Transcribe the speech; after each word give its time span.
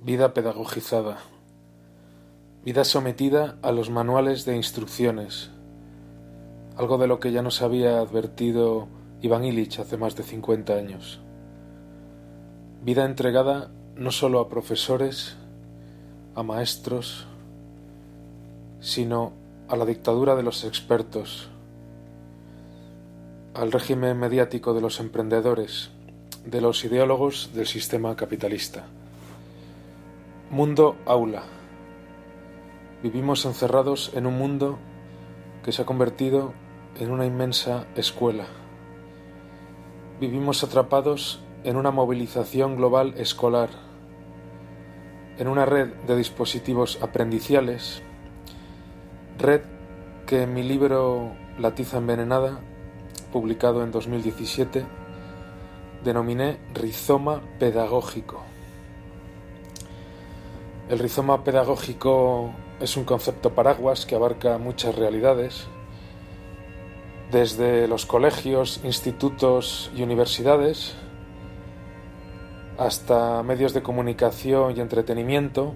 Vida 0.00 0.32
pedagogizada. 0.32 1.18
Vida 2.64 2.84
sometida 2.84 3.58
a 3.62 3.72
los 3.72 3.90
manuales 3.90 4.44
de 4.44 4.54
instrucciones. 4.54 5.50
Algo 6.76 6.98
de 6.98 7.08
lo 7.08 7.18
que 7.18 7.32
ya 7.32 7.42
nos 7.42 7.62
había 7.62 7.98
advertido 7.98 8.86
Iván 9.22 9.44
Illich 9.44 9.80
hace 9.80 9.96
más 9.96 10.14
de 10.14 10.22
50 10.22 10.72
años. 10.72 11.18
Vida 12.84 13.04
entregada 13.04 13.72
no 13.96 14.12
solo 14.12 14.38
a 14.38 14.48
profesores, 14.48 15.36
a 16.36 16.44
maestros, 16.44 17.26
sino 18.78 19.32
a 19.66 19.74
la 19.74 19.84
dictadura 19.84 20.36
de 20.36 20.44
los 20.44 20.62
expertos, 20.62 21.48
al 23.52 23.72
régimen 23.72 24.16
mediático 24.16 24.74
de 24.74 24.80
los 24.80 25.00
emprendedores, 25.00 25.90
de 26.46 26.60
los 26.60 26.84
ideólogos 26.84 27.50
del 27.52 27.66
sistema 27.66 28.14
capitalista. 28.14 28.86
Mundo 30.50 30.96
aula. 31.04 31.42
Vivimos 33.02 33.44
encerrados 33.44 34.10
en 34.14 34.26
un 34.26 34.38
mundo 34.38 34.78
que 35.62 35.72
se 35.72 35.82
ha 35.82 35.84
convertido 35.84 36.54
en 36.98 37.10
una 37.10 37.26
inmensa 37.26 37.86
escuela. 37.96 38.46
Vivimos 40.18 40.64
atrapados 40.64 41.42
en 41.64 41.76
una 41.76 41.90
movilización 41.90 42.76
global 42.76 43.12
escolar, 43.18 43.68
en 45.36 45.48
una 45.48 45.66
red 45.66 45.88
de 46.06 46.16
dispositivos 46.16 46.98
aprendiciales, 47.02 48.02
red 49.36 49.60
que 50.26 50.44
en 50.44 50.54
mi 50.54 50.62
libro 50.62 51.30
La 51.58 51.74
tiza 51.74 51.98
envenenada, 51.98 52.58
publicado 53.34 53.84
en 53.84 53.90
2017, 53.90 54.86
denominé 56.04 56.58
rizoma 56.72 57.42
pedagógico. 57.58 58.44
El 60.88 60.98
rizoma 61.00 61.44
pedagógico 61.44 62.50
es 62.80 62.96
un 62.96 63.04
concepto 63.04 63.54
paraguas 63.54 64.06
que 64.06 64.14
abarca 64.14 64.56
muchas 64.56 64.94
realidades, 64.94 65.66
desde 67.30 67.86
los 67.86 68.06
colegios, 68.06 68.80
institutos 68.84 69.90
y 69.94 70.02
universidades, 70.02 70.94
hasta 72.78 73.42
medios 73.42 73.74
de 73.74 73.82
comunicación 73.82 74.78
y 74.78 74.80
entretenimiento, 74.80 75.74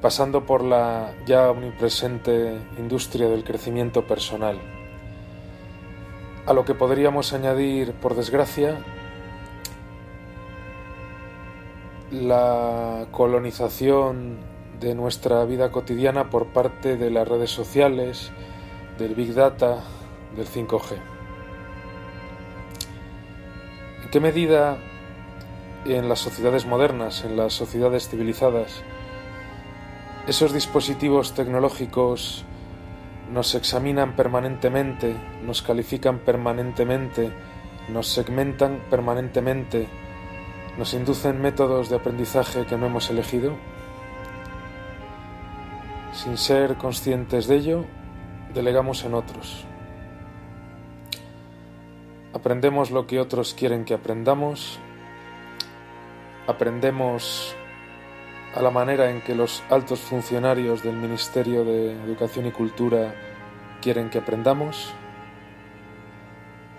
pasando 0.00 0.46
por 0.46 0.64
la 0.64 1.12
ya 1.26 1.50
omnipresente 1.50 2.56
industria 2.78 3.28
del 3.28 3.44
crecimiento 3.44 4.06
personal. 4.06 4.58
A 6.46 6.54
lo 6.54 6.64
que 6.64 6.74
podríamos 6.74 7.34
añadir, 7.34 7.92
por 7.92 8.14
desgracia, 8.14 8.78
la 12.22 13.06
colonización 13.10 14.38
de 14.80 14.94
nuestra 14.94 15.44
vida 15.44 15.70
cotidiana 15.70 16.30
por 16.30 16.46
parte 16.52 16.96
de 16.96 17.10
las 17.10 17.26
redes 17.26 17.50
sociales, 17.50 18.30
del 18.98 19.14
Big 19.14 19.34
Data, 19.34 19.82
del 20.36 20.46
5G. 20.46 20.96
¿En 24.04 24.10
qué 24.10 24.20
medida 24.20 24.78
en 25.84 26.08
las 26.08 26.20
sociedades 26.20 26.66
modernas, 26.66 27.24
en 27.24 27.36
las 27.36 27.52
sociedades 27.52 28.08
civilizadas, 28.08 28.82
esos 30.26 30.52
dispositivos 30.52 31.34
tecnológicos 31.34 32.44
nos 33.32 33.54
examinan 33.54 34.16
permanentemente, 34.16 35.14
nos 35.44 35.62
califican 35.62 36.20
permanentemente, 36.20 37.30
nos 37.88 38.08
segmentan 38.08 38.80
permanentemente, 38.88 39.88
nos 40.78 40.92
inducen 40.94 41.40
métodos 41.40 41.88
de 41.88 41.96
aprendizaje 41.96 42.66
que 42.66 42.76
no 42.76 42.86
hemos 42.86 43.10
elegido? 43.10 43.56
Sin 46.12 46.36
ser 46.36 46.76
conscientes 46.76 47.46
de 47.46 47.56
ello, 47.56 47.84
delegamos 48.52 49.04
en 49.04 49.14
otros. 49.14 49.64
Aprendemos 52.32 52.90
lo 52.90 53.06
que 53.06 53.20
otros 53.20 53.54
quieren 53.54 53.84
que 53.84 53.94
aprendamos, 53.94 54.80
aprendemos 56.46 57.54
a 58.54 58.62
la 58.62 58.70
manera 58.70 59.10
en 59.10 59.20
que 59.20 59.34
los 59.34 59.62
altos 59.70 60.00
funcionarios 60.00 60.82
del 60.82 60.96
Ministerio 60.96 61.64
de 61.64 61.92
Educación 62.04 62.46
y 62.46 62.52
Cultura 62.52 63.14
quieren 63.80 64.10
que 64.10 64.18
aprendamos, 64.18 64.92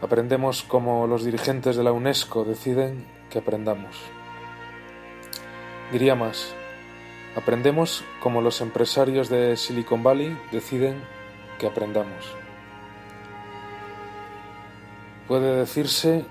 aprendemos 0.02 0.64
como 0.64 1.08
los 1.08 1.24
dirigentes 1.24 1.76
de 1.76 1.84
la 1.84 1.92
UNESCO 1.92 2.44
deciden 2.44 3.06
que 3.30 3.40
aprendamos. 3.40 3.96
Diría 5.92 6.16
más, 6.16 6.54
aprendemos 7.36 8.04
como 8.22 8.42
los 8.42 8.62
empresarios 8.62 9.30
de 9.30 9.56
Silicon 9.58 10.04
Valley 10.04 10.38
deciden 10.52 11.02
que 11.60 11.68
aprendamos. 11.68 12.36
Puede 15.28 15.56
decirse 15.56 16.26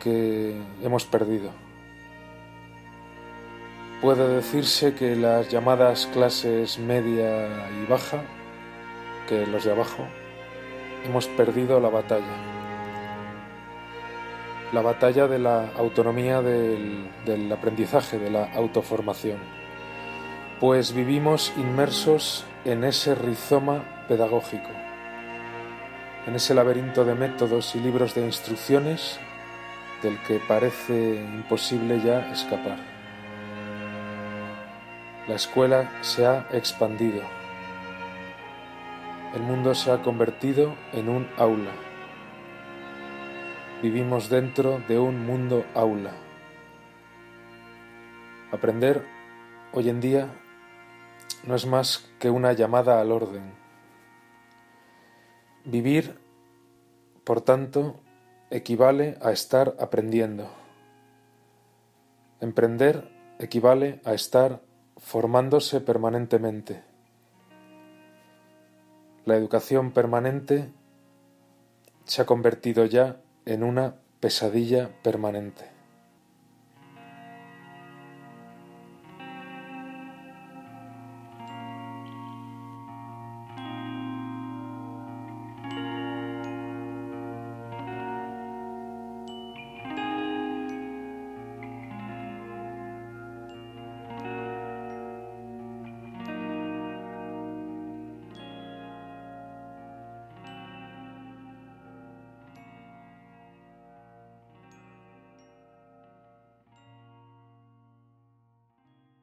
que 0.00 0.60
hemos 0.82 1.04
perdido. 1.06 1.50
Puede 4.02 4.28
decirse 4.28 4.94
que 4.94 5.16
las 5.16 5.48
llamadas 5.48 6.06
clases 6.12 6.78
media 6.78 7.70
y 7.70 7.86
baja, 7.86 8.22
que 9.28 9.46
los 9.46 9.64
de 9.64 9.72
abajo, 9.72 10.06
hemos 11.06 11.26
perdido 11.28 11.80
la 11.80 11.88
batalla 11.88 12.63
la 14.72 14.82
batalla 14.82 15.26
de 15.28 15.38
la 15.38 15.68
autonomía 15.76 16.42
del, 16.42 17.52
aprendizaje, 17.52 18.18
de 18.18 18.30
la 18.30 18.52
autoformación. 18.54 19.38
Pues 20.60 20.94
vivimos 20.94 21.52
inmersos 21.56 22.44
en 22.64 22.84
ese 22.84 23.14
rizoma 23.14 24.04
pedagógico, 24.08 24.70
en 26.26 26.34
ese 26.34 26.54
laberinto 26.54 27.04
de 27.04 27.14
métodos 27.14 27.74
y 27.74 27.80
libros 27.80 28.14
de 28.14 28.22
instrucciones 28.24 29.18
del 30.02 30.18
que 30.22 30.40
parece 30.40 31.16
imposible 31.16 32.00
ya 32.00 32.30
escapar. 32.32 32.78
La 35.28 35.36
escuela 35.36 35.90
se 36.02 36.26
ha 36.26 36.46
expandido. 36.52 37.22
El 39.34 39.42
mundo 39.42 39.74
se 39.74 39.90
ha 39.90 40.02
convertido 40.02 40.74
en 40.92 41.08
un 41.08 41.28
aula 41.38 41.72
Vivimos 43.84 44.30
dentro 44.30 44.80
de 44.88 44.98
un 44.98 45.26
mundo 45.26 45.66
aula. 45.74 46.14
Aprender 48.50 49.04
hoy 49.74 49.90
en 49.90 50.00
día 50.00 50.40
no 51.46 51.54
es 51.54 51.66
más 51.66 52.10
que 52.18 52.30
una 52.30 52.54
llamada 52.54 52.98
al 52.98 53.12
orden. 53.12 53.42
Vivir, 55.66 56.18
por 57.24 57.42
tanto, 57.42 58.00
equivale 58.48 59.18
a 59.20 59.32
estar 59.32 59.76
aprendiendo. 59.78 60.48
Emprender 62.40 63.12
equivale 63.38 64.00
a 64.06 64.14
estar 64.14 64.62
formándose 64.96 65.82
permanentemente. 65.82 66.82
La 69.26 69.36
educación 69.36 69.92
permanente 69.92 70.72
se 72.06 72.22
ha 72.22 72.24
convertido 72.24 72.86
ya 72.86 73.20
en 73.46 73.62
una 73.62 73.96
pesadilla 74.20 74.90
permanente. 75.02 75.73